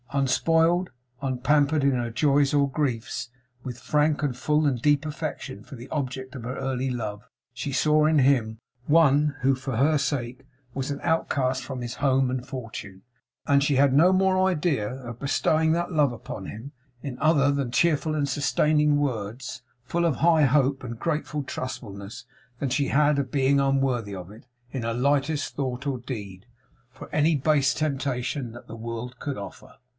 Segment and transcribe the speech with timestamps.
[0.13, 0.89] Unspoiled,
[1.21, 3.29] unpampered in her joys or griefs;
[3.63, 7.71] with frank and full, and deep affection for the object of her early love; she
[7.71, 10.43] saw in him one who for her sake
[10.73, 13.03] was an outcast from his home and fortune,
[13.47, 17.71] and she had no more idea of bestowing that love upon him in other than
[17.71, 22.25] cheerful and sustaining words, full of high hope and grateful trustfulness,
[22.59, 26.47] than she had of being unworthy of it, in her lightest thought or deed,
[26.89, 29.75] for any base temptation that the world could offer.